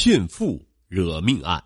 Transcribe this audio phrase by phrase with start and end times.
[0.00, 1.60] 炫富惹命案。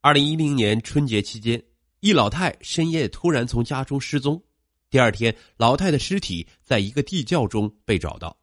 [0.00, 1.62] 二零一零年春节期间，
[2.00, 4.42] 一老太深夜突然从家中失踪。
[4.90, 8.36] 第二天，老太的尸体在一个地窖中被找到。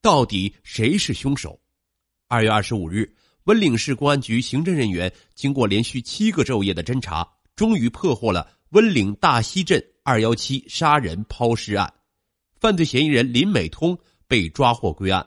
[0.00, 1.60] 到底谁是凶手？
[2.26, 3.14] 二月二十五日，
[3.44, 7.24] 温岭市公安局刑侦人员经过连续七个昼夜的侦查，
[7.54, 11.94] 终于破获了温岭大溪镇二幺七杀人抛尸案。
[12.58, 15.24] 犯罪嫌疑人林美通被抓获归案。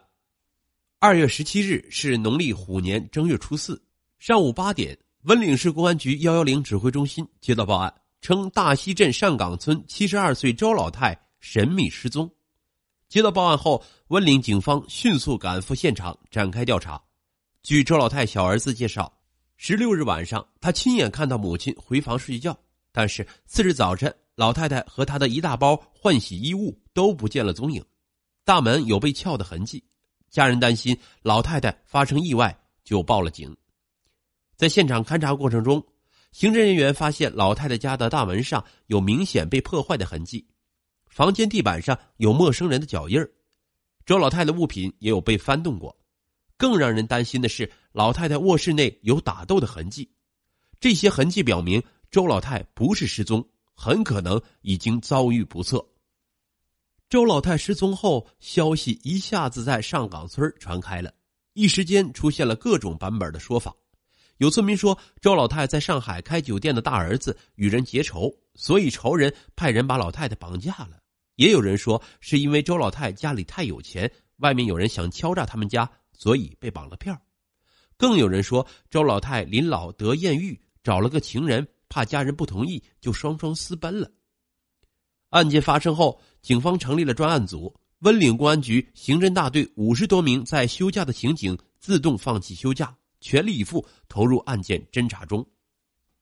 [1.00, 3.80] 二月十七日是农历虎年正月初四，
[4.18, 4.98] 上午八点。
[5.24, 12.32] 温岭市公安局幺幺零指挥中心接到报案，称大溪镇上岗村七十二岁周老太神秘失踪。
[13.10, 17.00] 接到报案后，温岭警方迅速赶赴现场展开调查。
[17.62, 19.12] 据周老太小儿子介绍，
[19.58, 22.58] 十六日晚上，他亲眼看到母亲回房睡觉，
[22.92, 27.84] 但是次日早晨，老太太和她的一大包换洗衣物都不见了踪影，
[28.46, 29.84] 大门有被撬的痕迹。
[30.36, 33.56] 家人担心老太太发生意外，就报了警。
[34.58, 35.82] 在现场勘查过程中，
[36.34, 40.46] 刑侦人员发现老太太家的大门上有明显被破坏的痕迹，
[41.08, 43.32] 房间地板上有陌生人的脚印儿，
[44.06, 45.98] 周老太的物品也有被翻动过。
[46.58, 50.12] 更让人担心的是，老太太卧室内有打斗的痕迹，
[50.82, 51.82] 这些痕迹表明
[52.12, 55.95] 周老太不是失踪，很可能已经遭遇不测。
[57.08, 61.14] 周老太失踪后，消息一下子在上岗村传开了，
[61.54, 63.76] 一时间出现了各种版本的说法。
[64.38, 70.98] 有村民说，周老太在上海开酒店的大儿子与人结仇，所以仇人派人把老太太绑架了。
[71.36, 77.16] 也有人说，是因为周老太家里太有钱，外面有人想敲诈他们家，所以被绑了票。
[77.98, 84.10] 更有人说，周老太临老得艳遇，找了个情人，怕家人不同意，就双双私奔了。
[85.36, 92.96] 案件发生后，警方成立了专案组，温岭公安局刑侦大队五十多名在休假的刑警自动放弃休假。
[93.20, 95.46] 全力以赴投入案件侦查中。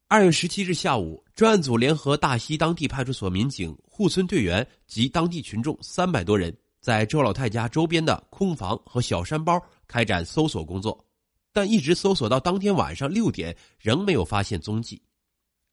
[0.07, 11.05] 二月十七日下午，专案组联合大溪当地派出所民警、护村队员及当地群众三百多人，在周老太家周边的空房和小山包开展搜索工作，
[11.51, 14.99] 但一直搜索到当天晚上六点，仍没有发现踪迹。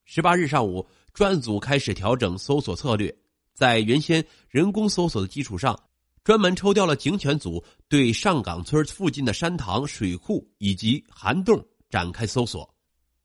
[0.05, 0.85] 十八日上午，
[1.15, 3.15] 专案组开始调整搜索策略，
[3.55, 5.79] 在原先人工搜索的基础上。
[6.23, 12.73] 专门抽调了警犬组，对上岗村附近的山塘、水库以及涵洞展开搜索。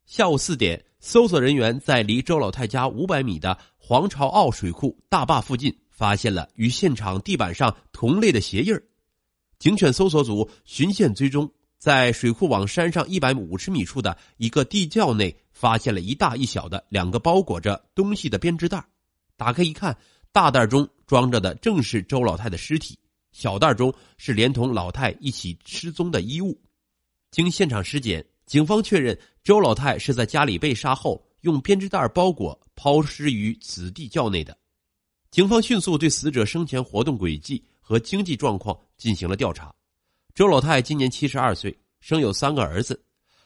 [0.05, 8.73] 下午四点，搜索人员在离周老太家五百米的黄巢坳水库大坝附近，发现了与现场地板上同类的鞋印
[9.59, 18.83] 警犬搜索组循线追踪，在水库往山上一百五十米处的一个地窖内，发现了一大一小的两个包裹着东西的编织袋。
[19.35, 19.95] 打开一看。
[20.35, 22.99] 大袋中装着的正是周老太的尸体，
[23.31, 26.61] 小袋中是连同老太一起失踪的衣物。
[27.31, 34.57] 经现场尸检，警方确认周老太是在家里被杀后用编织袋包裹抛尸于此地窖内的。
[35.31, 39.73] 警方迅速对死者生前活动轨迹和经济状况进行了调查。
[40.33, 43.01] 周老太今年七十二岁，生有三个儿子，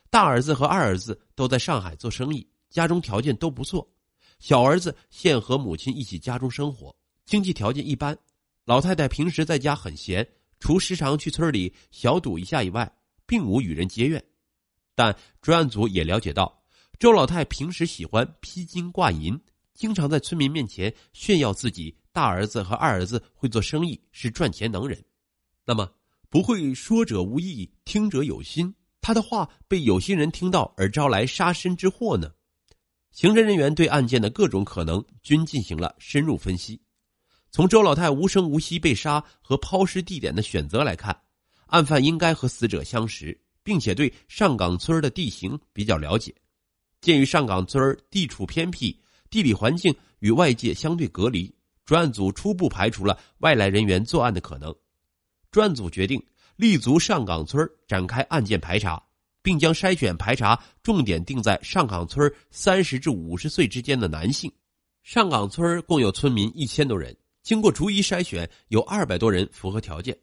[0.09, 3.87] 大儿子和二儿子都在上海做生意，家中条件都不错。
[4.39, 6.95] 小儿子现和母亲一起家中生活，
[7.25, 8.17] 经济条件一般。
[8.65, 10.27] 老太太平时在家很闲，
[10.59, 12.91] 除时常去村里小赌一下以外，
[13.25, 14.23] 并无与人结怨。
[14.95, 16.63] 但专案组也了解到，
[16.99, 19.39] 周老太平时喜欢披金挂银，
[19.73, 25.03] 经常在村民面前炫耀自己大儿子和二儿子会做生意，是赚钱能人。
[25.65, 25.91] 那么，
[26.29, 32.31] 不会说者无意，听者有心，他的话被有心人听到而招来杀身之祸呢？
[33.11, 36.79] 刑侦人员对案件的各种可能均进行了深入分析。
[37.51, 41.19] 从周老太无声无息被杀和抛尸地点的选择来看，
[41.65, 46.33] 案犯应该和死者相识，并且对上岗村的地形比较了解。
[47.01, 51.53] 鉴于上岗村地处偏僻，地理环境与外界相对隔离，
[51.85, 54.73] 专案组初步排除了外来人员作案的可能。
[55.49, 56.23] 专案组决定
[56.55, 59.01] 立足上岗村展开案件排查。
[59.49, 64.51] 并将筛选排查重点定在上岗村三十至五十岁之间的男性。
[65.01, 70.15] 上岗村共有村民一千多人，经过逐一筛选，有二百多人符合条件。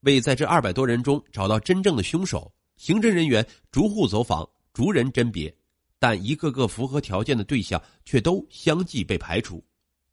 [0.00, 5.54] 为在这二百多人中找到真正的凶手，刑侦人员逐户走访，逐人甄别，
[5.98, 9.62] 但一个个符合条件的对象却都相继被排除，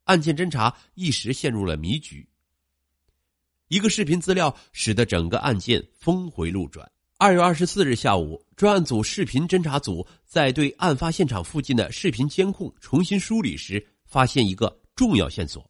[0.03, 2.27] 案件侦查一时陷入了迷局。
[3.69, 6.85] 一个视频资料使得整个案件峰回路转。
[7.19, 15.67] 二月二十四日下午，专案组视频侦查组在对案发现场附近的视频监控重新梳理时，发现一个重要线索。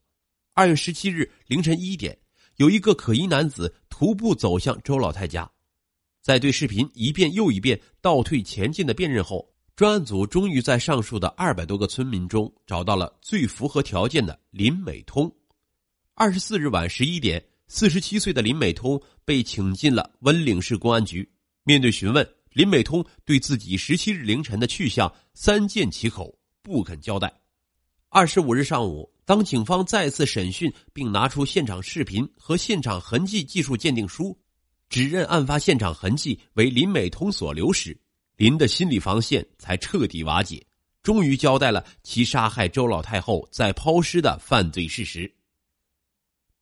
[0.53, 2.17] 二月十七日凌晨一点，
[2.57, 5.49] 有一个可疑男子徒步走向周老太家。
[6.21, 15.33] 在对视频一遍又一遍倒退前进的辨认后，专案组终于在上述的二百多个村民中找到了最符合条件的林美通。
[16.13, 21.25] 二十四日晚十一点，四十七岁的林美通被请进了温岭市公安局。
[21.67, 27.41] 面对询问，林美通对自己十七日凌晨的去向三缄其口，不肯交代。
[28.07, 34.39] 二十五日上午，当警方再次审讯并拿出现场视频和现场痕迹技术鉴定书。
[34.87, 37.99] 指认案发现场痕迹为林美通所留时，
[38.37, 40.65] 林的心理防线才彻底瓦解，
[41.03, 45.29] 终于交代了其杀害周老太后再抛尸的犯罪事实。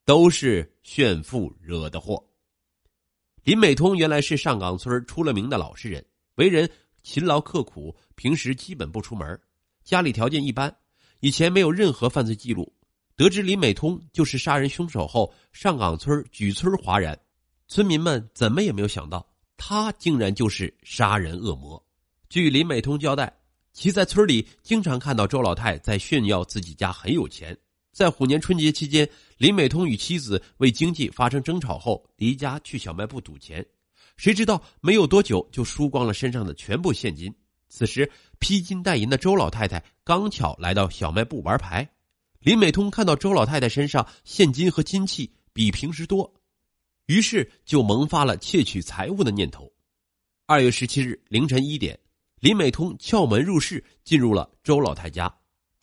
[0.04, 2.28] 都是炫富惹的祸。
[3.46, 6.04] 林美通原来是上岗村出了名的老实人，
[6.38, 6.68] 为人
[7.04, 9.40] 勤劳刻苦，平时基本不出门，
[9.84, 10.76] 家里条件一般，
[11.20, 12.74] 以前没有任何犯罪记录。
[13.16, 17.16] 得知林美通就是杀人凶手后，上岗村举村哗然。
[17.68, 19.24] 村民们怎么也没有想到，
[19.58, 21.80] 他竟然就是杀人恶魔。
[22.28, 23.32] 据林美通交代，
[23.74, 27.56] 其在村里经常看到周老太在炫耀自己家很有钱。
[27.96, 33.66] 在虎年春节期间，林美通与妻子为经济发生争吵后，离家去小卖部赌钱，
[34.18, 37.34] 谁知道没有多久就输光了身上的全部现金。
[37.70, 41.90] 此时披金戴银的周老太太刚巧来到小卖部玩牌，
[42.42, 46.34] 林美通看到周老太太身上现金和金器比平时多。
[47.06, 49.72] 于是就萌发了窃取财物的念头。
[50.48, 51.98] 二月十七日凌晨一点，
[52.42, 55.34] 林美通撬门入室，进入了周老太家。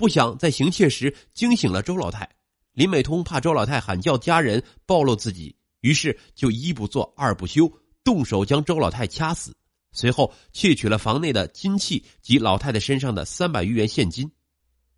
[0.02, 2.28] 不想在行窃时惊醒了周老太。
[2.72, 7.72] 林美通怕周老太喊叫家人暴露自己，于是就一不做二不休，
[8.02, 9.56] 动手将周老太掐死。
[9.92, 14.28] 随后窃取了房内的金器及老太太身上的三百余元现金。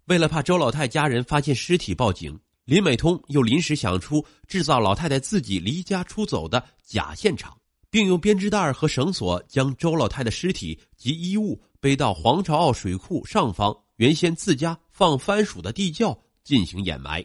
[0.06, 2.40] 为了怕周老太家人发现尸体报警。
[2.64, 7.54] 林美通又临时想出制造老太太自己离家出走的假现场，
[7.90, 17.24] 并用编织袋和绳索将周老太的尸体及衣物背到黄巢坳水库上方原先自家放番薯的地窖进行掩埋。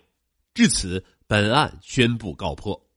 [0.53, 2.88] 至此，本案宣布告破。